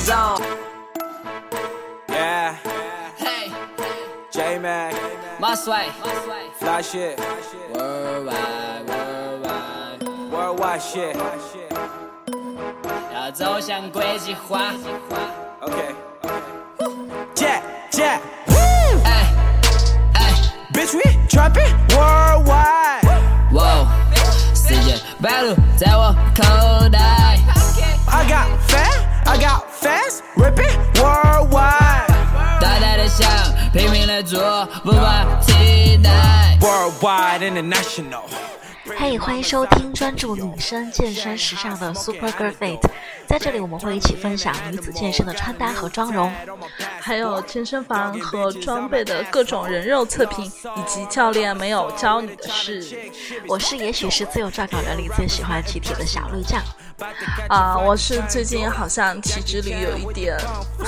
[0.00, 0.40] zone.
[2.08, 2.56] Yeah,
[3.16, 3.50] Hey,
[4.30, 4.94] J Mac,
[5.40, 5.88] my sway.
[6.58, 7.18] fly shit,
[7.74, 11.16] Worldwide, worldwide， worldwide shit.
[13.12, 14.72] 要走向国际化。
[15.62, 15.94] Okay.
[17.34, 18.20] Jack, Jack,
[19.04, 19.32] 哎
[20.14, 20.32] 哎，
[20.72, 23.02] bitch, we trapping worldwide.
[23.52, 23.86] 哇，
[24.54, 27.38] 世界白鹭在我口袋。
[28.08, 32.06] I got fat, I got fast, ripping worldwide.
[32.60, 33.28] 大大的想，
[33.72, 36.58] 拼命的做，不怕期待。
[36.60, 38.22] Worldwide international.
[39.01, 42.79] 嘿欢迎收听专注女生健身时尚的 Super Girl Fit，
[43.27, 46.31] 在这里我们会一起分享女子健身的穿搭和妆容。
[46.99, 53.09] 还有健身房和装备的各种人肉测评，以及教练没有教你的事。
[53.47, 56.61] 我是也许是自由撰稿人里最喜欢举铁的小绿酱。
[57.49, 60.37] 啊，我是最近好像体脂里有一点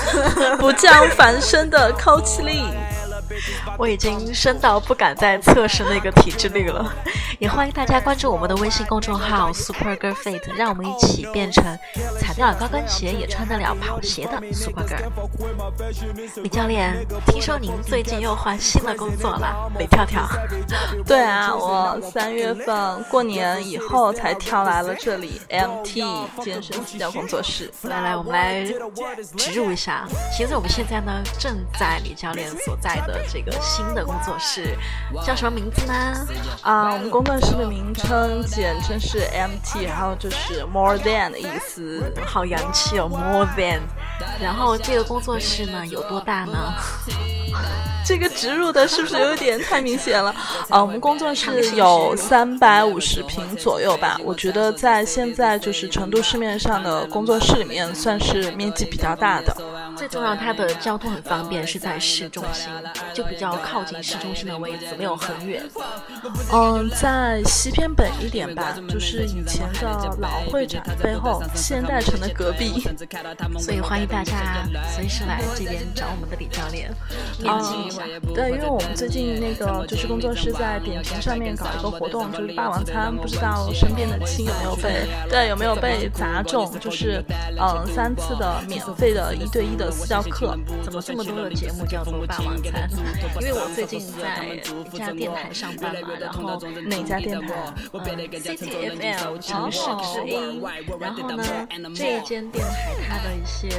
[0.62, 2.62] 不降反升的高气力。
[3.78, 6.94] 我已经深到不敢再测试那个体脂率了，
[7.40, 11.64] 也欢迎大家关注我们的微信公众号 Super Girl Fit，让我们一起变成
[12.20, 15.04] 踩得了高跟鞋也穿得了跑鞋的 Super Girl。
[16.42, 20.28] 李教练，听说您最近又换新的工作了，李跳跳。
[21.06, 27.72] 对啊，我三月份过年以后才跳来了这里 MT 健身私教工作室。
[27.84, 28.64] 来来，我们来
[29.38, 30.06] 植入一下。
[30.36, 34.78] 其实我们现在呢，正在李教练所在的这个新的工作室，
[35.26, 35.94] 叫什么名字呢？
[36.62, 42.14] 啊，我们工作室的名称简称是 MT，然后就是 More Than 的意思。
[42.28, 43.80] 好洋气哦，More Than。
[44.40, 46.76] 然后这个工作室呢，有多大呢？
[48.06, 50.30] 这个植入的是不是有点太明显了？
[50.70, 59.56] 啊，我们工作室有三百五十平左右吧，我觉得在现在就是成都市面上的工作室里面，算是面积比较大的。
[59.96, 62.68] 最重要，它的交通很方便，是在市中心，
[63.14, 65.64] 就比较靠近市中心的位置，没有很远。
[66.52, 72.84] 嗯，在西偏北一点吧，就是以前的老会展背后，现代城的隔壁。
[73.60, 74.66] 所以欢迎大家
[74.96, 76.92] 随时来这边找我们的李教练
[77.40, 78.04] 联系一下。
[78.34, 86.72] 对，因为我们最近那个就是工作室在点评上面搞一个活动，就是霸王餐，不知道身边的亲有没有被对有没有被砸中？
[86.80, 87.24] 就是
[87.60, 90.58] 嗯三次的免费的一对一的私教课。
[90.84, 92.90] 怎么这么多的节目叫做霸王餐？
[93.42, 97.74] 因为我最近在一家电台上班嘛，然后哪家电台？
[97.94, 98.02] 嗯
[98.42, 99.80] ，City FM 城市
[100.14, 100.62] 之音。
[101.00, 101.44] 然后呢，
[101.96, 103.70] 这一间电台它的一些，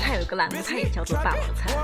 [0.00, 1.74] 它有一个栏目，它也叫做霸王餐。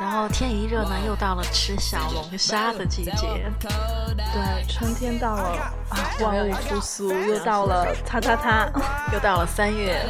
[0.00, 3.50] 然后天一热呢，又到了吃小龙虾的季节。
[4.16, 8.68] 对，春天到了啊，万物复苏，又到了擦擦擦，
[9.12, 10.04] 又到了三月，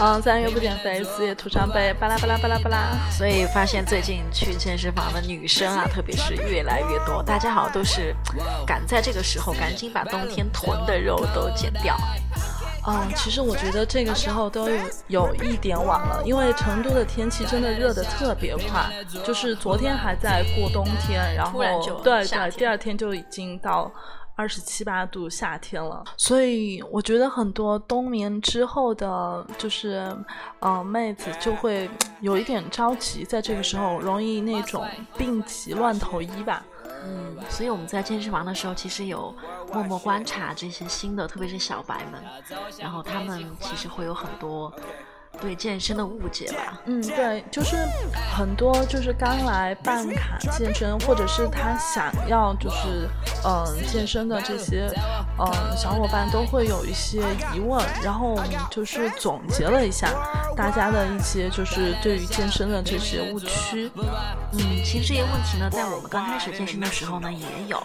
[0.00, 2.78] 嗯，三月不减肥，四月徒伤悲，巴拉巴拉巴拉巴拉。
[3.10, 8.14] 所以发现最近去健身房的女生啊，特别是越来越多，大家好像都是
[8.66, 11.98] 赶在这个时候赶紧把冬天囤的肉都减掉。
[12.88, 18.88] 嗯，其实我觉得这个时候都有有一点晚了，因为成都的天气真的热得特别快，
[19.24, 21.58] 就是昨天还在过冬天，然后
[22.04, 23.90] 对对，第二天就已经到
[24.36, 30.16] 二十七八度夏天了，所以我觉得很多冬眠之后的，就是
[30.60, 34.86] 呃妹子就会有一点着急，在这个时候容易那种
[35.16, 36.62] 病急乱投医吧。
[37.06, 39.32] 嗯，所以我们在健身房的时候，其实有
[39.72, 42.20] 默默观察这些新的，特别是小白们，
[42.78, 44.72] 然后他们其实会有很多
[45.40, 46.80] 对健身的误解吧。
[46.86, 47.76] 嗯，对，就是
[48.36, 53.08] 很多就是刚来办卡健身，或者是他想要就是
[53.44, 54.88] 嗯、呃、健身的这些
[55.38, 57.22] 嗯、呃、小伙伴都会有一些
[57.54, 60.08] 疑问，然后我们就是总结了一下
[60.56, 63.90] 大家的一些就是对于健身的这些误区。
[64.52, 67.78] 嗯，其实这些问题呢，在我们刚开始健身的时候呢也有，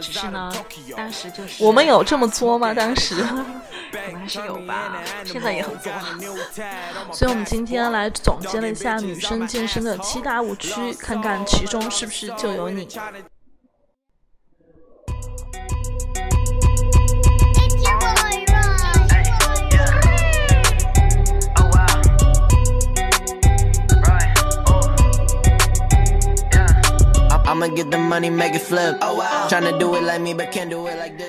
[0.00, 0.52] 只是呢
[0.96, 2.72] 当时就是我们有这么作吗？
[2.72, 3.16] 当时
[3.90, 4.92] 可能还是有吧，
[5.24, 5.90] 现在也很作。
[7.12, 12.88] 所以我们今天来总结了一下女生健身的七大误区，看看其中是不是就有你。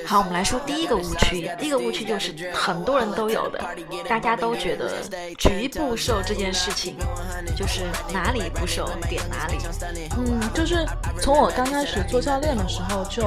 [0.05, 1.49] 好，我们来说第一个误区。
[1.57, 3.59] 第一个误区就是很多人都有的，
[4.07, 5.01] 大家都觉得
[5.37, 6.95] 局部瘦这件事情
[7.55, 7.81] 就是
[8.13, 9.57] 哪里不瘦点哪里。
[10.17, 10.85] 嗯，就是
[11.21, 13.23] 从我刚开始做教练的时候就，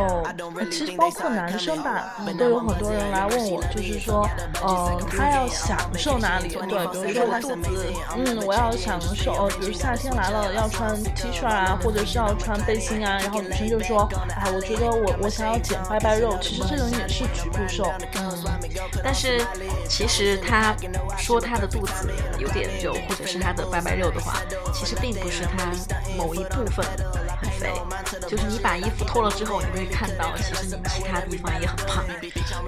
[0.57, 4.29] 呃其实包括男生吧，都有很多人来问我，就是说，
[4.63, 6.49] 呃，他要享受哪里？
[6.49, 7.59] 对，比如说他想，
[8.17, 17.85] 嗯，我要享受，呃比如夏天来了要穿 T 恤啊，或者是要穿背心啊，然后女生就说，哎，我觉得我我想要减拜拜肉，其实这种也是局部瘦，
[18.17, 18.45] 嗯
[19.05, 19.41] 但是
[19.89, 20.75] 其实他
[21.17, 24.35] 说他的肚子有点肉，或者是他的拜拜肉的话，
[24.75, 25.71] 其实并不是他
[26.17, 26.85] 某一部分
[27.41, 27.73] 很肥，
[28.29, 32.05] 就是你把衣服脱了之后，你会看到其实你其他地方也很胖。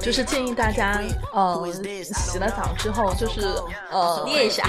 [0.00, 1.00] 就是建议大家，
[1.32, 1.66] 呃，
[2.02, 3.40] 洗了澡之后，就是
[3.90, 4.64] 呃捏一下，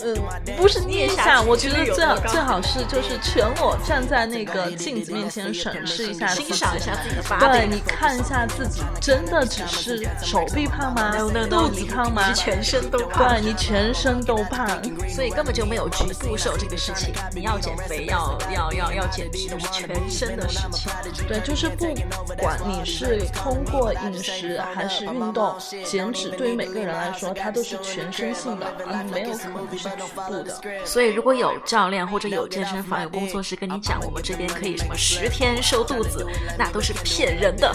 [0.00, 0.16] 嗯，
[0.56, 12.32] 不是捏一下，我觉得最好最好是就是全裸站在那个镜子面前审视一下欣赏一下自己的 body 对你看一下自己真的只是手臂胖吗 No, no, no，肚子胖吗？
[12.32, 14.66] 全身都胖对你全身都胖。
[15.08, 17.12] 所以根本就没有局部瘦这个事情。
[17.34, 20.90] 你要减肥，要要要要减脂，都是全身的事情。
[21.28, 21.94] 对，就是不
[22.38, 25.54] 管你是通过饮食还是运动
[25.84, 30.60] 减脂，对于每个人来说，它都是全身性的，而，没有可能是局部的。
[30.84, 36.24] 所以如果有教练或者有健身房有工作室跟你讲，我们这边可可以什么十天瘦肚子，
[36.56, 37.74] 那都是骗人的。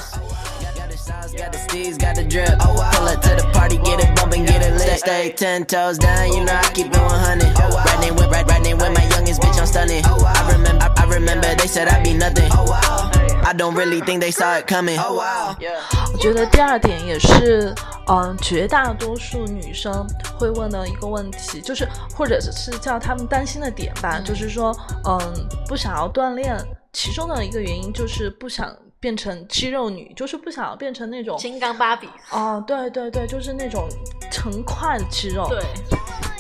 [16.14, 17.76] 我觉得第二点也是，
[18.10, 20.06] 嗯、绝大多数女生
[20.40, 24.76] 会问的一个问题，就是或者是叫她们担心的点吧，就是说，
[25.06, 25.20] 嗯，
[25.68, 26.58] 不想要锻炼，
[26.94, 33.88] 其中的一个原因就是不想变成肌肉女，就是不想要变成那种，金刚芭比，哦，对对对，就是那种
[34.32, 35.48] 成块的肌肉。
[35.50, 35.62] 对，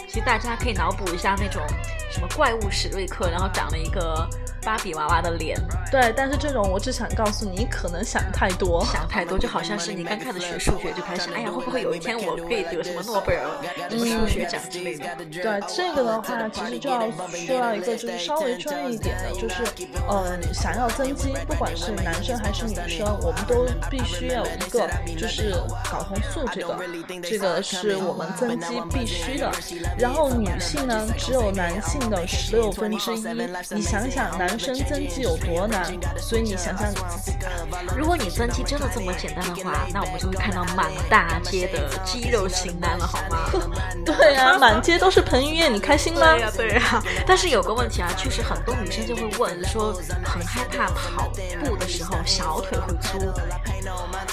[0.07, 1.61] 其实大家可以脑补一下那种
[2.09, 4.27] 什么怪物史瑞克，然后长了一个
[4.67, 5.57] 芭比娃娃的脸，
[5.89, 8.85] 对，但是这种我只想告诉你，可能想太多。
[8.91, 13.47] 想太多，就好像是你刚开始学数学就开始，哎呀，会不会有一天我可以得什么诺贝尔
[13.89, 15.05] 什么数学奖之类的？
[15.31, 19.63] 对这个的话，其实就要需要一个就是稍微专业一点的，就是
[20.09, 25.53] 嗯，想要增肌，不管是男生还是女生，我们都必须要有一个就是
[25.85, 26.77] 睾酮素这个，
[27.23, 29.49] 这个是我们增肌必须的。
[29.97, 33.23] 然后女性呢，只有男性的十六分之一。
[33.69, 35.85] 你想想，男生增肌有多难？
[36.17, 37.47] 所以你想想你自己吧。
[37.95, 43.49] 如果你增肌真的这么简单的话，那我们就会看到满大街的肌肉型男了，好吗？
[44.05, 46.33] 对啊，满街都是彭于晏，你开心吗？
[46.37, 49.93] 对呀、对呀、但是有个问题啊，确实很多女生就会问说，
[50.23, 51.29] 很害怕跑
[51.63, 53.19] 步的时候小腿会粗。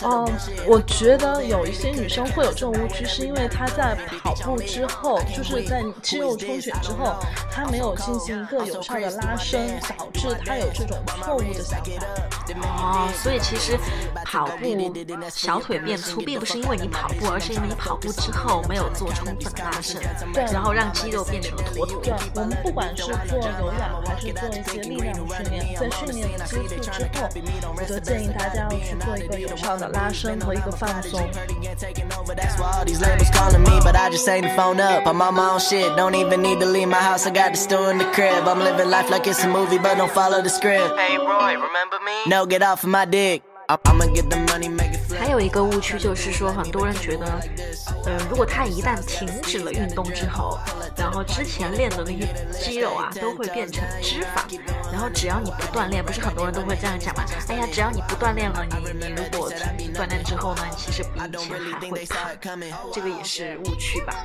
[0.02, 0.30] 嗯，
[0.66, 7.16] 我觉得有一些女生会有这种误区，是因为她在跑步之后，就是在肌肉充血之后，
[7.50, 11.90] 她没有进行一个有效的拉伸， 导致他有这种错误的想法。
[12.62, 13.78] 哦，所以其实
[14.24, 14.92] 跑步
[15.30, 20.00] 小腿变粗，并不是因为你跑步，而是因为你跑步之后没有做充分的拉伸，
[20.32, 22.02] 对然后让肌肉变成了坨坨。
[22.02, 27.28] 对，我们不管是做有氧还是做一些力量的训练，在训练结束之后，
[27.76, 31.20] 我就建议大家要去做一个有效的拉伸和一个放松。
[31.78, 33.94] Taking over, that's why all these labels calling me, but
[40.96, 42.12] hey boy remember me?
[42.26, 43.42] No, get off of my dick.
[43.68, 45.00] I'ma get the money make it.
[45.16, 47.26] 还有一个误区就是说很多人觉得
[48.04, 50.58] 呃如果他一旦停止了运动之后
[50.96, 54.60] 然后之前练的那些肌肉啊都会变成脂肪。
[54.92, 62.60] 然后只要你不锻炼不是很多人都会这样讲嘛哎呀只要你不锻炼了你你如果停止锻炼之后呢你其实比以前还会胖
[62.92, 64.24] 这个也是误区吧。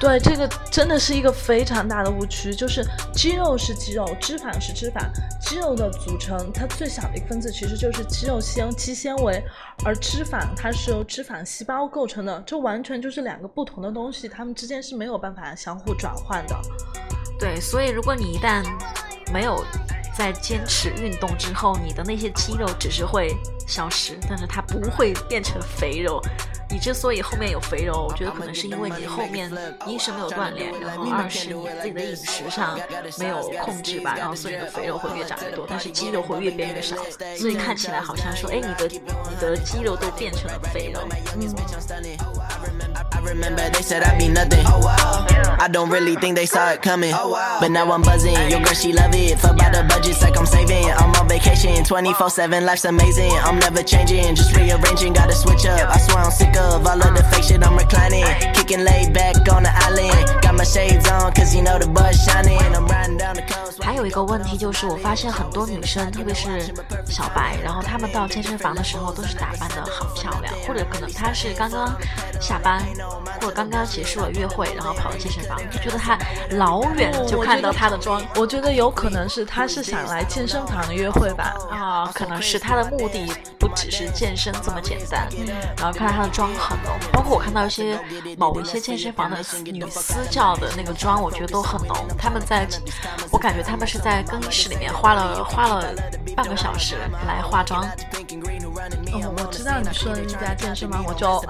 [0.00, 2.84] 对，这个真的是一个非常大的误区，就是
[3.14, 5.00] 肌肉是肌肉，脂肪是脂肪。
[5.40, 9.42] 肌肉的组成，它最小的一个分子其实就是肌肉纤肌纤维，
[9.84, 16.56] 而脂肪它是由脂肪细胞构成的，这完全就是两个不同的东西，它们之间是没有办法相互转换的。
[17.38, 18.62] 对，所以如果你一旦
[19.32, 19.64] 没有
[20.16, 23.34] 在坚持运动之后，你的那些肌肉只是会
[23.66, 26.20] 消失，但是它不会变成肥肉，
[26.74, 29.48] 你之所以后面有肥肉，我觉得可能是因为你后面
[29.86, 32.76] 一是没有锻炼，然后二是你自己的饮食上
[33.16, 36.96] 没有控制吧，然后所以你的肥肉会越长越多，但是肌肉会越变越少，
[37.38, 38.88] 所以看起来好像说，哎，你的
[39.30, 41.00] 你的肌肉都变成了肥肉。
[41.36, 41.54] 嗯。
[43.34, 44.62] Remember they said I'd be nothing.
[44.64, 44.86] Oh,
[45.58, 47.10] I don't really think they saw it coming.
[47.12, 48.34] Oh, but now I'm buzzing.
[48.48, 49.36] Your girl, she love it.
[49.40, 50.88] Fuck by the budgets like I'm saving.
[50.88, 52.64] I'm on vacation 24 7.
[52.64, 53.32] Life's amazing.
[53.32, 54.36] I'm never changing.
[54.36, 55.14] Just rearranging.
[55.14, 55.90] Gotta switch up.
[55.90, 57.66] I swear I'm sick of all of the fake shit.
[57.66, 58.24] I'm reclining.
[58.54, 60.14] Kicking laid back on the island.
[60.40, 62.60] Got my shades on, cause you know the buzz shining.
[62.60, 63.73] I'm riding down the coast.
[63.80, 66.74] 还有一个问题就是，我发现很多女生，特别是
[67.06, 71.94] 小白，然后她们到健身房的时候都是打扮的很漂亮，或者可能她是刚刚
[72.40, 72.82] 下班，
[73.40, 76.18] 或者刚刚结束了约会，然后跑到健身房，就觉得她
[76.50, 81.54] 老远就看到她的妆我觉得有可能是她是想来健身房约会吧。
[81.70, 85.28] 啊，可能是她的目的不只是健身这么简单，
[85.76, 87.98] 然后看到她的妆很浓，包括我看到一些
[88.38, 92.66] 某一些健身房的女私教的那个妆，我觉得都很浓，她们在，
[93.30, 95.94] 我感觉她们是在更衣室里面花了花了
[96.36, 97.84] 半个小时来化妆。
[99.12, 101.42] 哦，我知道你说的那家健身房，我就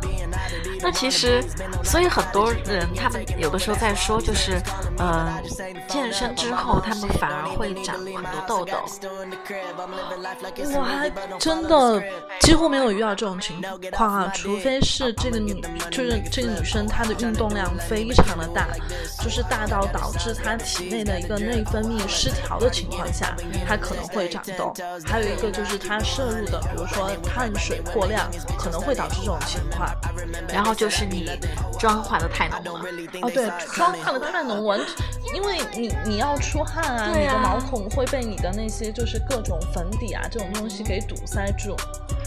[0.80, 1.42] 那其实，
[1.82, 4.60] 所以很多人他们有的时候在说，就是，
[5.00, 5.42] 呃，
[5.88, 8.76] 健身之后他们反而会长很多痘痘。
[10.74, 12.02] 我还真的
[12.40, 15.58] 几乎没有遇到这种情况啊，除非是这个女，
[15.90, 18.68] 就是这个女生她的运动量非常的大，
[19.22, 23.34] 就是大到导致她体内的一个内分泌失调的情况下，
[23.66, 24.74] 她可能会长痘。
[25.06, 29.88] 还有一个就是她摄入的，比如说碳水过量，可能会导致这种情况。
[30.52, 31.30] 然后就是你
[31.78, 32.84] 妆化的太浓了，
[33.22, 34.78] 哦，对，妆化的太浓，完，
[35.34, 41.76] 因为你你要出汗啊，啊你的毛孔会被你的那些就是各种粉底啊这种东西给堵塞住。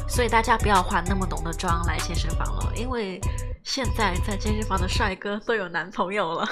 [0.08, 3.20] 所以大家不要化那么浓的妆来健身房了，因为
[3.64, 6.48] 现在在健身房的帅哥都有男朋友了。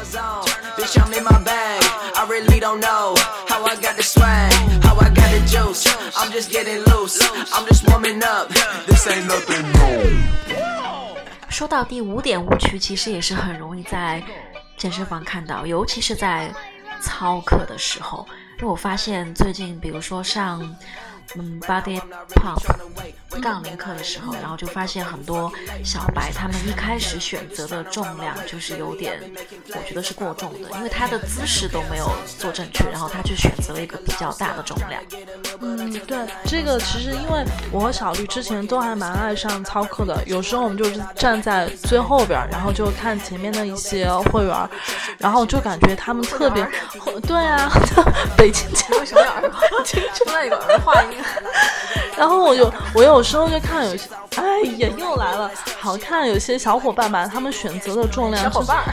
[0.00, 0.44] my zone.
[0.76, 1.82] Bitch, I'm in my bag.
[2.14, 3.14] I really don't know
[3.48, 5.86] how I got the swag, how I got the juice.
[6.16, 7.20] I'm just getting loose.
[7.52, 8.48] I'm just warming up.
[8.86, 10.20] This ain't nothing new.
[11.48, 14.22] 说到第五点误区，其实也是很容易在
[14.80, 16.50] 健身房看到，尤其是在
[17.02, 18.26] 操课的时候。
[18.58, 20.58] 因为我发现最近，比如说上
[21.36, 22.00] 嗯 body
[22.34, 22.60] pump
[23.40, 25.50] 杠铃课的时候，然后就发现很多
[25.84, 29.20] 小白他们一开始选择的重量就是有点，
[29.68, 35.00] 我觉得是过重的，因为他的姿势都没有做正确，然后他就选择了一个比较大的重量。
[35.60, 44.68] 嗯，对，这个其实因为我和小绿之前都还蛮爱上操课的，有时候我们就是站在最后边儿，然后就看前面的一些会员儿，
[45.18, 46.66] 然后就感觉他们特别，
[47.26, 47.70] 对啊，
[48.36, 49.60] 北京腔为什么要儿化？
[49.84, 51.19] 出来有儿化音？
[52.16, 58.84] 然后我就我有时候就看有些，哎呀，又来了，好看有些小伙伴吧，他们选择的重量，小伙伴儿。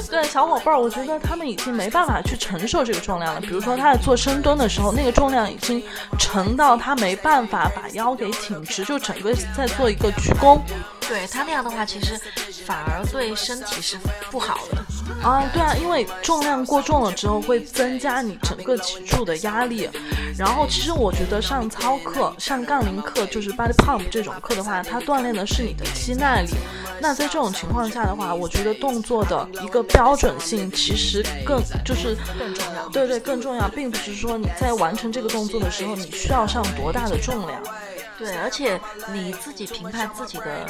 [0.10, 3.40] 对小伙伴儿，我觉得他们已经没办法去承受这个重量了。
[3.40, 5.82] 比如说他在做深蹲的时候，那个重量已经
[6.18, 10.60] 沉到他没办法把腰给挺直，就整个在做一个鞠躬。
[11.08, 12.18] 对他那样的话，其实
[12.64, 13.98] 反而对身体是
[14.30, 14.82] 不好的。
[15.22, 19.88] 啊，对啊，因为重量过重了之后会增加你整个脊柱的压力。
[20.38, 26.52] 然后其实我觉得上操课、上杠铃课，就是 body pump 这种课的话，它锻炼的是你的肌耐力。
[27.02, 37.60] 那在这种情况下的话，我觉得动作的一个标准性其实更就是更重要对对，更重要，并不是说你在完成这个动作的时候你需要上多大的重量。
[38.22, 38.80] 对，而且
[39.12, 40.64] 你自己评判自己的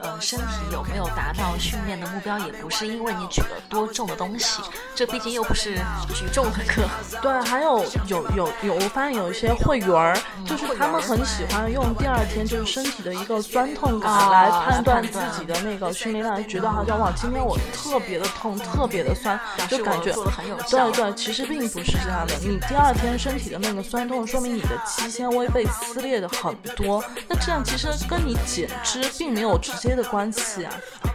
[0.00, 4.60] 呃身体有没有达到训练的目标，也不是因为你举了多重的东西，
[4.92, 5.76] 这毕竟又不是
[6.12, 6.82] 举重的课。
[7.22, 22.34] 对，还有有有有，我发现有一些会员儿，就是他们很喜欢用第二天就是身体的一个酸痛感啊来判断自己的那个训练量，觉得好像哇，今天我特别的痛，特别的酸，就感觉做的很有效对对，其实并不是这样的。
[22.40, 30.72] 你第二天身体的那个酸痛，说明你的肌纤维被撕裂的很多，那这样其实跟你减脂并没有直接的关系啊。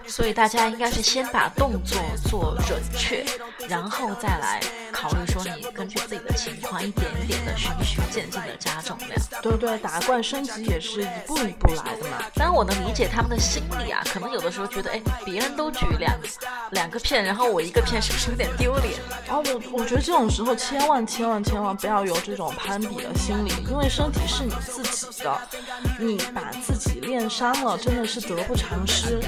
[0.08, 3.26] 所以大家应该是先把动作做准确，
[3.68, 9.12] 然后再来考虑说你根据自己的情况一点一点的循序渐进的加重量。
[9.42, 12.18] 对对，打怪升级也是一步一步来的嘛。
[12.36, 16.14] 当然我能理解他们的心理啊，可能有的时候觉得，哎，别人都举两
[16.72, 18.94] 两个片，然后我一个片，是不是有点丢脸？
[19.28, 25.42] 啊，我我觉得这种时候千万千万千万不要有这种攀比的心理，因为身体是你自己的，
[26.00, 29.20] 你把自己练伤了，真的是得不偿失。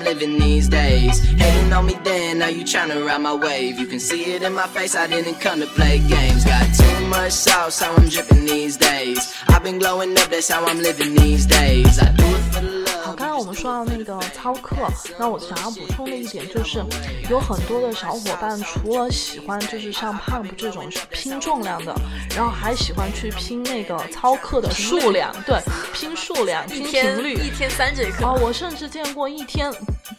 [0.00, 1.20] I'm living these days.
[1.20, 3.78] Hating on me then, now you tryna ride my wave.
[3.78, 6.42] You can see it in my face, I didn't come to play games.
[6.42, 9.34] Got too much sauce, how I'm dripping these days.
[9.48, 11.98] I've been glowing up, that's how I'm living these days.
[11.98, 12.79] I do it for
[13.50, 14.76] 们说到那个操课，
[15.18, 16.80] 那我想要补充的一点就是，
[17.28, 21.92] 有很多的小伙伴除了喜欢就是像 pump 这种拼重量的，
[22.36, 25.60] 然后还喜欢去拼那个操课的数量，对，
[25.92, 27.34] 拼数量、拼频率。
[27.34, 29.68] 一天三节课啊，我甚至见过一天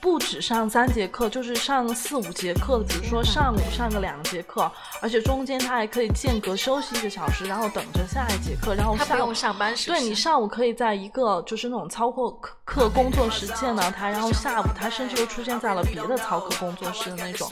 [0.02, 10.02] 不止上三节课，就是上四五节课的，比如说上午上个两节课，而且中间他还可以间隔休息一个小时，然后等着下一节课，然后下午他不用上班是不是？
[10.02, 17.48] 对你上午可以在一个就是那种操课课课工作室见到他，然后下午他甚至又出现在了别的操课工作室的那种。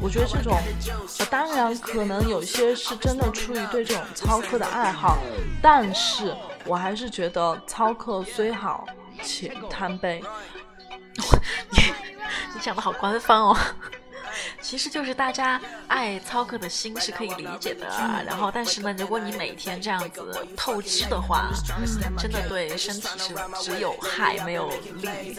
[0.00, 0.56] 我觉得这种，
[1.18, 5.18] 呃，当然可能有些是真的出于对这种操课的爱好，
[5.60, 8.86] 但是我还是觉得操课虽好
[9.22, 10.24] 且贪杯。
[11.70, 11.78] 你
[12.54, 13.56] 你讲的好官方哦。
[14.62, 24.70] 其实就是大家爱操课的心是可以理解的啊，然后但是呢，如果你每天这样子透支的话，嗯，真的对身体是只有害没有
[25.02, 25.36] 利。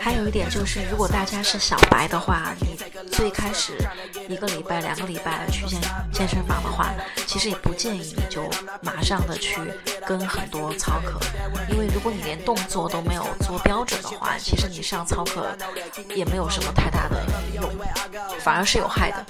[0.00, 2.76] 还有一点就是，如果大家是小白的话，你
[3.10, 3.72] 最开始
[4.28, 5.80] 一个礼拜、两个礼拜去健
[6.12, 6.92] 健身房的话，
[7.26, 8.48] 其实也不建议你就
[8.82, 9.56] 马上的去
[10.06, 11.18] 跟很多操课，
[11.70, 15.56] 因为如果你连动作都没有做标准的话，其实你上操课
[16.14, 17.64] 也没有什么太大的用。
[18.40, 19.24] 反而是有害的。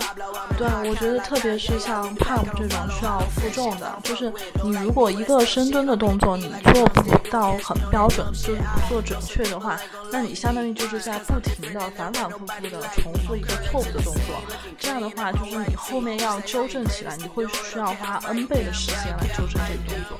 [0.59, 9.78] 对，我觉得特别是像 pump 这种需要负重的，就是你如果一个深蹲的动作你做不到很标准，就是不做准确的话，
[10.11, 14.43] 那你相当于就是在不停的反反复复的重复一个错误的动作。
[14.78, 20.19] 这样的话，就是你后面要纠正起来，你会需要花 n 倍的时间来纠正这个动作。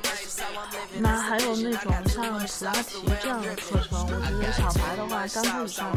[0.99, 4.11] 那还有那种像普拉提这样的课程，我
[4.41, 5.91] 觉得小白的话刚开始上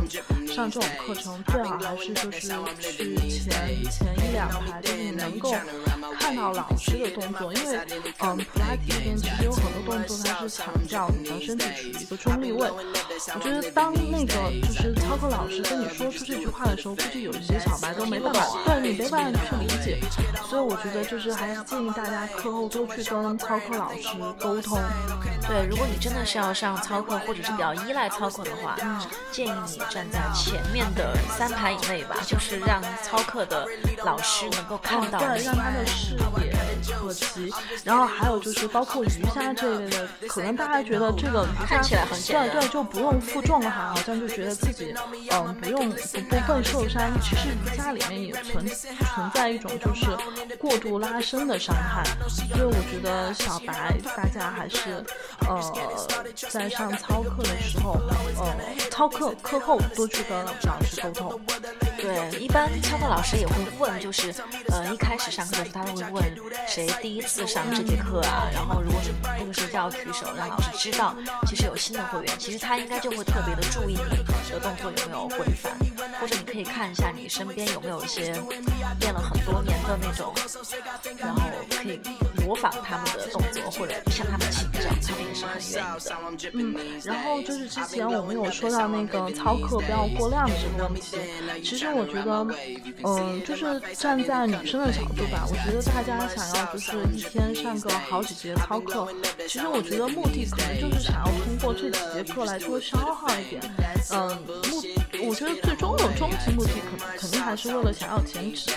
[0.46, 2.40] 上这种课程，最好还是就是
[2.80, 5.54] 去前前一两排，就是你能够
[6.28, 7.78] 看到老师的动作，因为
[8.18, 12.70] 嗯，普拉提这边其实有很多动作它是强调你的身体处于一个中立位。
[12.70, 20.00] 我觉得当那个就是操课老师跟你说出这句话的时候，估计有一些小白都没办法， 对你没办法去理解。
[20.46, 24.08] 所以我觉得就是还是建议大家课后多去跟操课老师
[24.38, 24.78] 沟通。
[25.48, 28.76] 对，如果你真的是要上操课，或者是比较依赖操课的话，
[29.32, 33.66] 建议你站在前面的三排以内吧，就是让操课的
[34.04, 35.18] 老师能够看到。
[35.38, 36.52] 让他的视野
[36.94, 37.52] 可及。
[37.84, 44.94] 然后还有就是包括瑜伽这一类的，可能大家觉得这个瑜伽看起来很对对，就不用负重的话，好像就觉得自己
[45.30, 47.02] 嗯不用不不会受伤。
[47.20, 50.06] 其实瑜伽里面也存存在一种就是
[50.56, 55.04] 过度拉伸的伤害，所以我觉得小白大家还是
[55.46, 55.60] 呃
[56.48, 57.92] 在上操课的时候，
[58.38, 58.54] 呃
[58.90, 61.40] 操课课后多去跟老师沟通。
[61.98, 64.32] 对，一般操课老师也会问，就是
[64.70, 66.24] 呃一开始上课的时候，他会问
[66.66, 75.72] 谁第一次上这节课啊，然后如果是那个时候就要举手，让老师知道其实有新的会员，其实他应该就会特别的注意你的动作有没有规范，
[76.20, 78.32] 或者你可以看一下你身边有没有一些
[79.00, 80.32] 练了很多年的那种，
[81.18, 82.00] 然后可以
[82.48, 86.50] 模仿他们的动作，或者向他们请教，他们也是很愿意的。
[86.54, 91.18] 嗯，然后就是之前我们有说到那个操课不要过量的这个问题，
[91.62, 92.46] 其实我觉得，
[93.04, 99.06] 嗯、就是站在女生的角度吧，我觉得大家想要就是一天上个好几节操课，
[99.46, 103.62] 其实我觉得目的可能就是想要通过这几节课来多消耗一点，
[104.10, 104.28] 嗯，
[104.70, 104.82] 目
[105.20, 108.70] 我觉得最终的终极目的肯肯定还是为了想要减脂，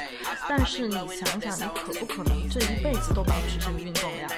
[0.49, 4.29] 但是你想想，你可不可能这一辈子都保持这个运动量？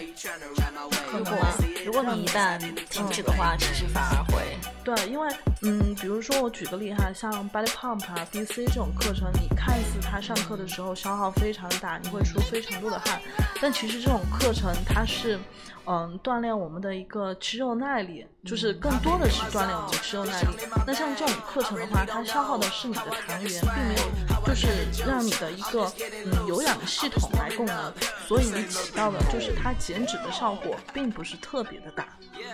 [1.10, 1.86] 可如果能？
[1.86, 4.42] 如果你一旦停止的话，其实反而会
[4.84, 5.30] 对，因为
[5.62, 13.22] 嗯，比如说我举个例哈，像 Body Pump 啊、BC 这种课程，你看似它上课的时候消耗非常大，你会出非常多的汗，
[13.62, 15.40] 但其实这种课程它是
[15.86, 20.48] 嗯锻炼我们的一个肌肉耐力，就是更多的是锻炼我们的肌肉耐力。
[20.86, 24.68] 那像这种课程的话，它消耗的是你的糖原，并没有就是
[25.06, 25.92] 让你的一个
[26.26, 27.94] 嗯有氧系统来供能，
[28.28, 32.08] 所以你起到的就是它减脂的效果并不是特别的大。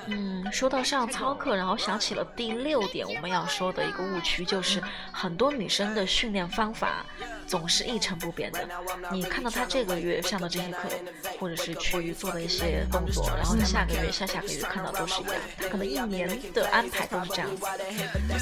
[0.06, 7.06] 嗯，说到上操课，然后想起了第六点我们要说的一个误区，就是很多女生的训练方法
[7.49, 8.59] 总是一成不变的。
[9.12, 10.88] 你看到他这个月上的这些课，
[11.39, 17.65] 或者是去做的一些动作，然后你下个月、下下个月看到都是一样，他可能一年的安排都是这样子。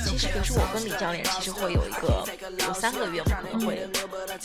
[0.05, 2.27] 其实，比如说我跟李教练，其实会有一个
[2.67, 3.87] 有三个月，我们可能会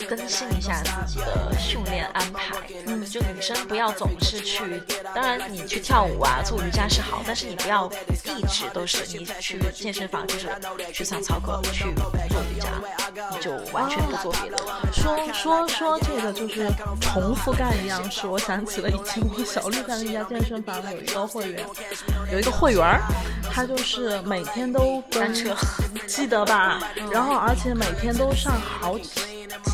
[0.07, 2.55] 更新一下自己的训练安排。
[2.87, 4.81] 嗯，就女生不要总是去，
[5.13, 7.91] 当然你去跳舞啊、做瑜伽是好，但是你不要
[8.23, 10.47] 一直都是你去健身房就是
[10.93, 11.93] 去上操课、去
[12.29, 12.69] 做瑜伽，
[13.29, 14.52] 你就完全不做别的。
[14.91, 16.69] 说说说这个就是
[17.01, 21.65] 重复干一样事，我想起了以前我小绿在那家健身房有一个会员，
[22.31, 23.01] 有一个会员儿，
[23.51, 25.55] 他就是每天都单车，
[26.07, 26.79] 记得吧？
[27.11, 29.09] 然后而且每天都上好几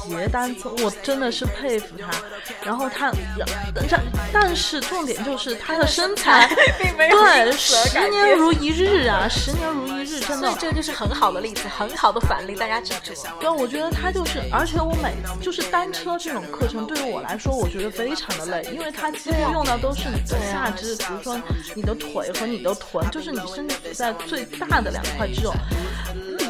[0.09, 2.09] 节单车，我真的是佩服他。
[2.63, 3.11] 然后他，
[3.89, 4.01] 但
[4.33, 6.49] 但是重点就是他的身材
[6.81, 10.55] 并没有对十年如一日啊，十年如一日，真的所以。
[10.59, 13.13] 这就是很好的例子，很好的反例，大家记住。
[13.39, 21.39] 对，我觉得他就是，而且我每就是单车这种课程，对于我来说，我觉得非常的累，因为它几乎用到都是你的下肢，比如说
[21.75, 25.53] 你的腿和你的臀，就是你身体所在最大的两块肌肉。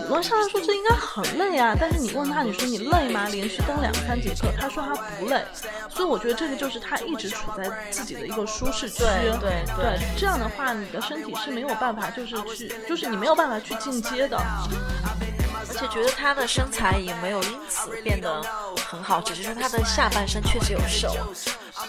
[0.10, 3.28] 理论上来说，这应该很累啊，但是你问他，你说你累吗？
[3.30, 5.46] 连续登两三节课，他说他不累，
[5.88, 9.04] 所以我觉得这个就是他一直处在自己的一个舒适区。
[9.04, 14.36] 对对对这样的话，你的身体是没有办法，就是去，就是你没有办法去进阶的。
[15.70, 18.42] 而且觉得他的身材也没有因此变得
[18.88, 21.16] 很好，只是说他的下半身确实有瘦，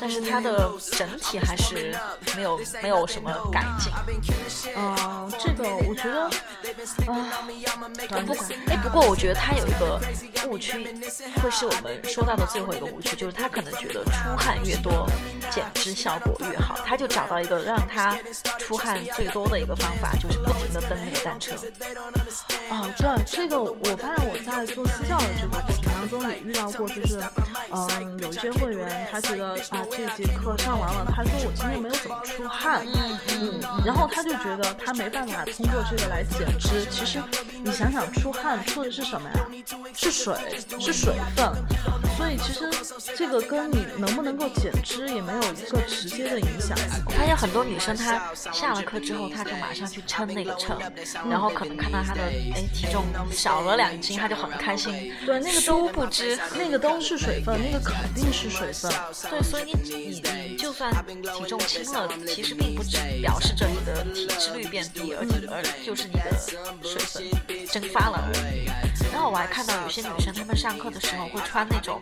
[0.01, 1.95] 但是它的整体还是
[2.35, 3.93] 没有没有什么改进。
[4.77, 6.25] 嗯、这个我觉得，
[7.13, 7.29] 啊、
[8.09, 10.01] 等不一下，哎，不过我觉得它有一个
[10.49, 10.85] 误区，
[11.43, 15.09] 会是我们说到的最后一个误区，就是他可能觉得出汗越多，
[15.51, 18.19] 减脂效果越好，他就找到一个让他
[18.59, 21.55] 出汗最多的一个方法，就是不停的蹬那个单车。
[22.71, 27.21] 哦，对，这个我发现我在做私教的这个过程当中也遇到过，就是，
[27.71, 32.87] 嗯，有一些会员他觉得啊这节课上完了，他说我今天没有怎么出汗，
[33.41, 36.87] 嗯，然后他就觉得他没办法通过这个来减脂。
[36.91, 37.21] 其实
[37.63, 39.47] 你想想，出汗出的是什么呀？
[39.95, 40.35] 是水，
[40.79, 41.53] 是水分。
[42.17, 42.71] 所以其实
[43.17, 46.77] 这个跟你能不能够减脂也没有一个直接的影响。
[47.07, 50.79] 我发现很多女生她下了课之后，她就马上去称那个秤，
[51.29, 55.13] 然后可能看到她的哎体重少了两斤，她就很开心。
[55.25, 58.93] 对，那个都不知，那个都是水分，那个肯定是水分。
[59.31, 60.93] 对，所以你你你就算
[61.39, 66.39] 体重轻了，其实并不只表示着你的体脂率变低，而且而就是你的
[66.83, 68.67] 水分蒸发了而已。
[69.13, 72.01] 然后我还看到有些女生她们上课的时候会穿那种，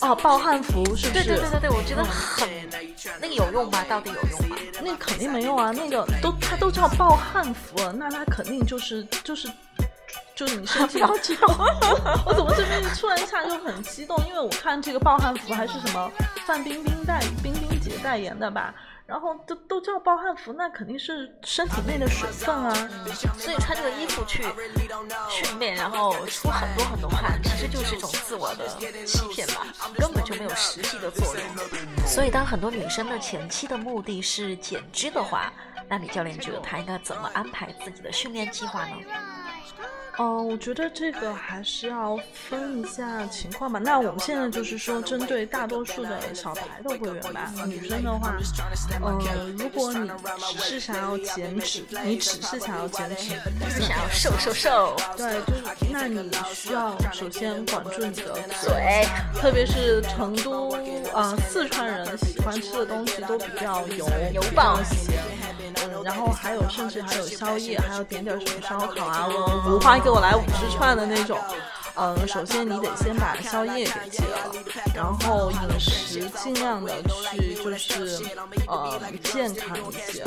[0.00, 1.24] 哦，暴汗服是不是？
[1.24, 2.48] 对对对对对，我觉得很
[3.20, 3.84] 那个有用吗？
[3.88, 4.56] 到底有用吗？
[4.82, 9.48] 那肯定没用啊，那个都它都叫暴汗服了，那它肯定就是就是
[10.40, 11.42] 就是你身体要这样。
[12.24, 14.16] 我怎么这边突然一下就很激动？
[14.26, 16.10] 因为我看这个暴汗服还是什么
[16.46, 18.74] 范冰冰代冰冰姐代言的吧。
[19.06, 22.72] 然后都都叫暴汗服，那肯定是身体内的水分啊。
[23.36, 24.44] 所以穿这个衣服去
[25.28, 28.66] 训练，然后出很多很多汗，其实就是一种自我的
[29.04, 29.66] 欺骗吧，
[29.98, 32.06] 根本就没有实际的作用。
[32.06, 35.52] 所以，当很多女生的前期的目的是减脂的话，
[35.88, 38.94] 那李教练觉得她应该怎么安排自己的训练计划呢？
[40.20, 43.78] 嗯，我觉得这个还是要分一下情况吧。
[43.78, 48.36] 那我们现在就是说，针对大多数的小白的会员吧，女生的话，
[49.00, 50.10] 呃，如果你
[50.52, 59.06] 只是想要减脂，你只是想要减脂， 就是想要瘦瘦瘦，对，就是那你需要首先管住你的嘴，
[59.40, 60.70] 特别是成都
[61.14, 64.78] 啊、呃四川人喜欢吃的东西都比较油油爆
[65.76, 71.38] 嗯，然后还有甚至还有宵夜，还要点点什么烧烤啊，五五花给我来五十串的那种。
[71.96, 74.50] 嗯，首先你得先把宵夜给戒了，
[74.94, 76.94] 然后饮食尽量的
[77.30, 78.24] 去就是
[78.68, 80.22] 呃健康一些，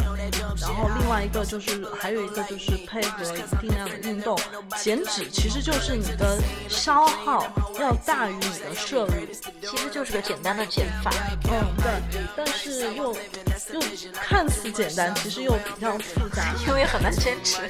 [0.61, 4.37] 然后另外一个就是还有一个就是配合一定量的运动。
[4.77, 7.47] 减脂其实就是你的消耗
[7.79, 9.13] 要大于你的摄入，
[9.61, 11.11] 其实就是个简单的减法。
[11.51, 13.13] 嗯，对，但是又
[13.73, 13.81] 又
[14.13, 16.53] 看似简单，其实又比较复杂。
[16.67, 17.61] 因为很难坚持。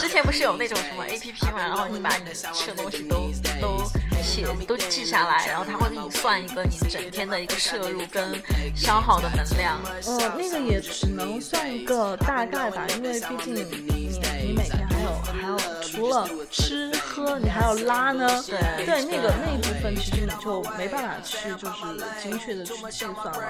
[0.00, 3.84] 之前不是有那种什么 A P P 嘛，然后你把你吃的东西都都
[4.22, 8.40] 写都记下来，然后它会给你算一个你整天的一个摄入跟
[8.74, 9.80] 消耗的能量。
[10.06, 14.07] 嗯，那个也只能算一个大概吧，因为毕竟
[14.42, 18.28] 你每天还有还有除了吃喝，你还要拉呢。
[18.46, 23.42] 对对，那个那一部分其实你就没办法去就是精确的去计算了。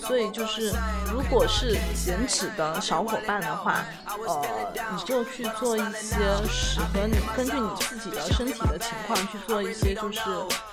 [0.00, 0.72] 所以就是
[1.10, 3.84] 如果是减脂的小伙伴的话，
[4.26, 4.42] 呃，
[4.94, 6.16] 你就去做一些
[6.50, 10.20] 适合你根据你自己的身体的情况去做一些就是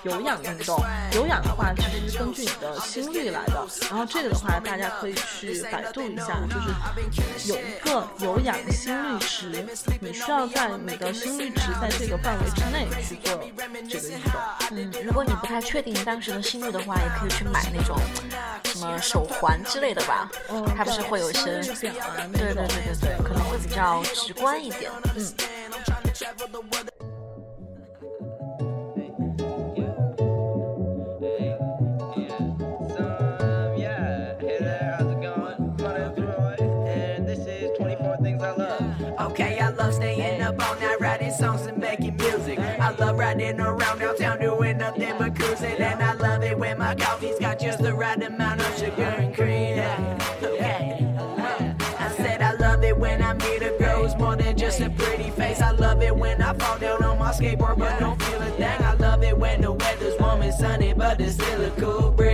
[0.04, 0.84] 有氧运动。
[1.14, 3.66] 有氧的话，其实是根据你的心率来的。
[3.90, 9.59] 然后这个的话，大家可以去百度一下，就是有一个有氧心率值，
[10.00, 13.40] 你需要在你的心率值在这个范围之内去做
[13.90, 14.34] 这个运动。
[14.72, 17.98] 嗯，如果你不太确定当时的心率的话，也可以去买那种
[18.66, 20.30] 什么手环之类的吧。
[20.50, 21.94] 嗯它不是会有一些表
[22.34, 24.92] 对对对对对，可能会比较直观一点。
[25.16, 25.34] 嗯。
[43.30, 45.78] Riding around downtown doing nothing but cruising.
[45.78, 49.36] And I love it when my coffee's got just the right amount of sugar and
[49.36, 49.80] cream.
[50.42, 51.06] Okay.
[52.00, 54.90] I said I love it when I meet a girl who's more than just a
[54.90, 55.62] pretty face.
[55.62, 58.82] I love it when I fall down on my skateboard but don't feel a thing.
[58.84, 62.29] I love it when the weather's warm and sunny but it's still a cool breeze.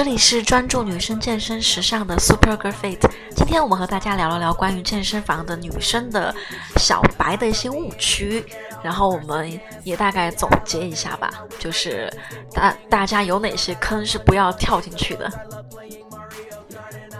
[0.00, 2.98] 这里是专注女生健身时尚的 Super Girl Fit。
[3.36, 6.34] 今天我们和大家聊了聊关于健身房的女生的
[6.76, 8.42] 小白的一些误区，
[8.82, 12.10] 然后我们也大概总结一下吧，就是
[12.54, 15.30] 大大家有哪些坑是不要跳进去的。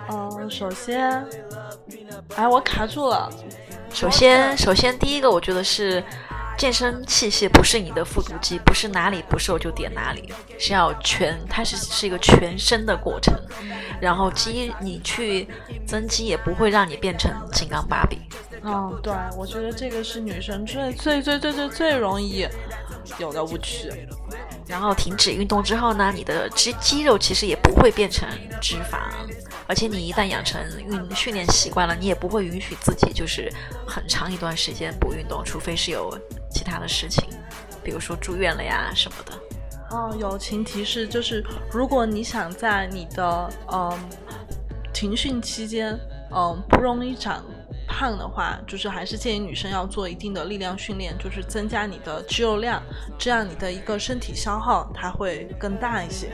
[0.09, 1.23] 嗯，首先，
[2.35, 3.31] 哎，我卡住了。
[3.93, 6.03] 首先，首先第一个，我觉得是
[6.61, 13.35] 健身器械不是你的复读机，不是哪里不瘦就点哪里，是要全，它是是一个全身的过程。
[13.99, 15.49] 然后肌你去
[15.87, 18.18] 增肌也不会让你变成金刚芭比。
[18.62, 22.46] 嗯，对，我觉得这个是女生最最最最最最容易
[23.18, 23.90] 有的误区。
[24.66, 28.29] 然后停止运动之后呢，你的肌肌肉其实也不会变成
[28.61, 28.99] 脂肪，
[29.66, 33.51] 而且你一旦养成运训练习惯了，你也不会允许自己就是
[33.87, 36.14] 很长一段时间不运动，除非是有
[36.51, 37.25] 其他的事情，
[37.83, 39.33] 比如说住院了呀什么的。
[39.91, 43.99] 哦，友情提示就是，如果你想在你的嗯
[44.93, 45.99] 停训期间，
[46.33, 47.45] 嗯不容易长
[47.89, 52.81] 胖的话，就是还是建议女生要做一定的力量训练，就是增加你的肌肉量，
[53.19, 56.31] 这样你的一个身体消耗它会更大一些。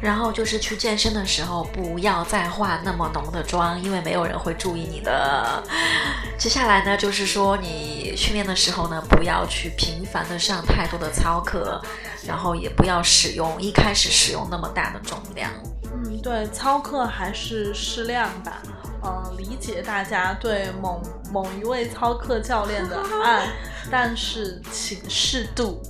[0.00, 5.62] 然后就是去健身的时候，不要再化那么浓的妆，因为没有人会注意你的。
[6.38, 11.80] 接下来呢，就是说你训练的时候呢，不要去频繁的上太多的操课，
[12.26, 15.50] 然后也不要使用一开始使用那么大的重量。
[15.92, 18.62] 嗯，对，操课还是适量吧。
[19.00, 21.00] 呃，理解大家对某
[21.32, 23.48] 某一位操课教练的爱，
[23.90, 25.80] 但是请适度。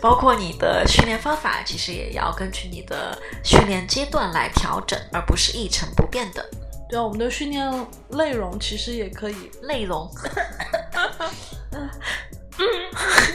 [0.00, 6.44] 包括你的训练方法，其实也要根据你的训练阶段来调整，而不是一成不变的
[6.88, 10.08] 对啊，我们的训练内容其实也可以内容。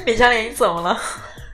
[0.06, 1.00] 李教练，你怎么了？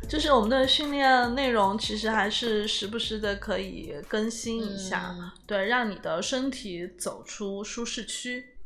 [0.07, 8.56] 就是我们的训练内容，其实还是时不时的可以更新一下，嗯对，让你的身体走出舒适区。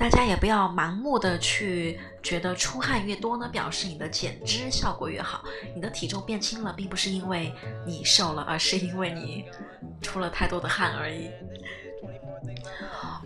[0.00, 5.44] 大家也不要盲目的去觉得出汗越多呢，表示你的减脂效果越好。
[5.74, 7.52] 你的体重变轻了，并不是因为
[7.86, 9.44] 你瘦了，而是因为你
[10.00, 11.28] 出了太多的汗而已。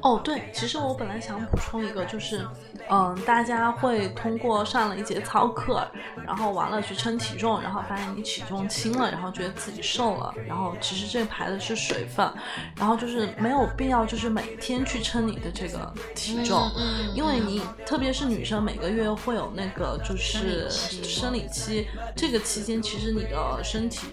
[0.03, 2.47] 哦，对，其实我本来想补充一个，就是，
[2.91, 5.87] 嗯，大家会通过上了一节操课，
[6.27, 12.31] 然后完了去称体重，然后发现你体重轻了，然后觉得自己瘦了，然后其实这排的是水分，
[12.77, 24.09] 然后就是没有必要就是每天去称你的这个体重，嗯因为你特别是女生每个月会有那个就是生理期，这个期间其实你的身体。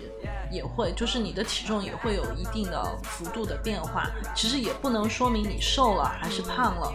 [0.52, 6.92] 也会，就是你的体重也会有一定的幅度的变化，其实也不能说明你瘦了还是胖了。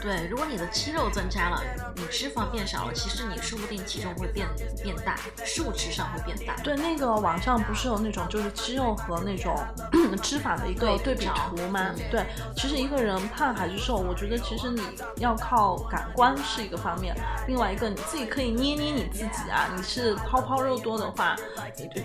[0.00, 1.62] 对，如果你的肌肉增加了，
[1.96, 4.46] 你脂肪变少了，其实你说不定体重会变
[4.82, 6.54] 变大，数值上会变大。
[6.62, 9.56] 对，那个网上不是有那种就是肌肉和那种
[10.20, 11.90] 脂肪的一个对比图吗？
[11.96, 14.82] 嗯对，其实一个人胖还是瘦，我觉得其实你
[15.18, 17.16] 要靠感官是一个方面，
[17.48, 19.70] 另外一个你自己可以捏捏你自己啊。
[19.74, 21.34] 你是泡泡肉多的话，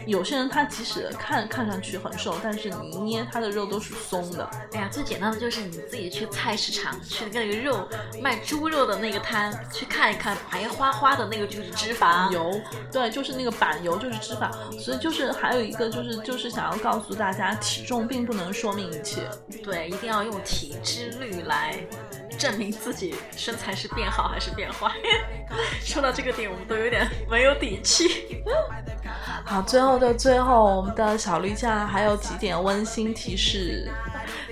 [0.05, 4.49] 有些人他即使看看上去很瘦，但是你一捏它的肉都是松的。
[4.73, 7.87] 哎呀，最简单的就是你自己去菜市场，去那个肉
[8.21, 12.31] 卖猪肉的那个摊去看一看，白花花的那个就是脂肪。
[12.31, 14.51] 油，对，就是那个板油，就是脂肪。
[14.79, 19.27] 所以就是还有一个就是就是想要告诉大家，体重并不能说明一切。
[19.63, 21.75] 对，一定要用体脂率来
[22.39, 24.89] 证明自己身材是变好还是变坏。
[25.83, 28.41] 说到这个点，我们都有点没有底气。
[29.45, 33.91] 好，最后的最后，我们的小绿酱还有几点温馨提示。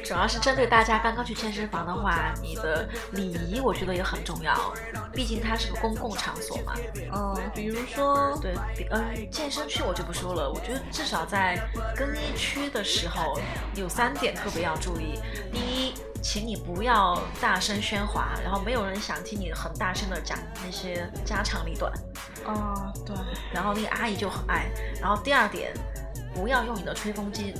[0.03, 4.73] 主要是针对大家刚刚去健身房的话，你的礼仪我觉得也很重要，
[5.13, 6.73] 毕竟它是个公共场所嘛。
[7.13, 8.53] 嗯，比如说，对，
[8.89, 11.59] 嗯呃，健身区我就不说了，我觉得至少在
[11.95, 13.37] 更衣区的时候，
[13.75, 15.19] 有三点特别要注意。
[15.51, 15.93] 第一，
[16.27, 21.89] 请你不要大声喧哗，然后没有人想听你很大声的讲那些家长里短。
[22.45, 23.15] 啊，对，
[23.53, 24.65] 然后那个阿姨就很爱。
[24.99, 25.71] 然后第二点，
[26.35, 27.53] 不要用你的吹风机。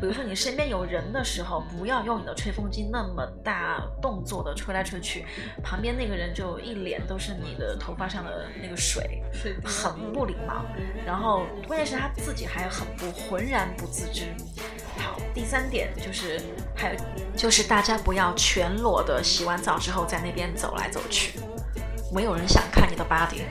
[0.00, 5.26] 比如说你身边有人的时候，不要用你的吹风机那么大动作的吹来吹去，
[5.60, 10.64] 旁边那个人就一脸都是你的头发上的那个水，水很不礼貌。
[11.04, 14.26] 然后关键是他自己还很不浑然不自知。
[15.00, 16.40] 好，第三点就是
[16.76, 17.00] 还有
[17.36, 21.38] 就是大家不要全裸的洗完澡之后在那边走来走去，
[22.14, 23.42] 没有人想看你的 body。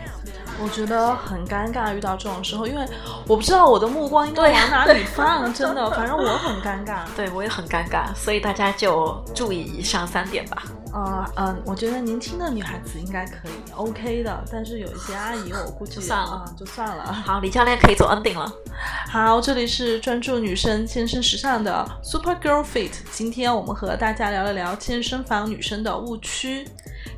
[0.61, 2.85] 我觉得很尴尬，遇到这种时候，因为
[3.27, 6.99] 我不知道我的目光应该往哪里放， 真的，反正我很尴尬。
[7.15, 10.63] 对我也很尴尬，所以大家就注意以上三点吧。
[10.91, 17.13] 呃嗯，我觉得年轻的女孩子应该可以 OK 的，但是有一些阿姨，我估计算了啊就算了。
[17.13, 18.51] 好，李教练可以做 ending 了。
[19.07, 26.67] 好，这里是专注女生健身时尚的 Super Girl Fit，今天我们和大家聊了聊健身房女生的误区。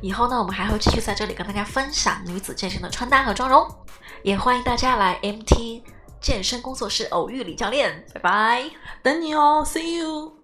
[0.02, 3.64] 以后呢，我们还会继续在这里跟大家分享女子健身的穿搭和妆容，
[4.24, 5.80] 也欢迎大家来 MT
[6.20, 8.64] 健身工作室偶遇李教练，拜拜。
[9.00, 10.41] 等你哦，See you。